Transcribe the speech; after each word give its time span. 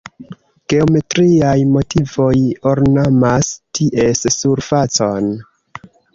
Geometriaj 0.71 1.59
motivoj 1.73 2.31
ornamas 2.73 3.51
ties 3.81 4.27
surfacon. 4.39 5.33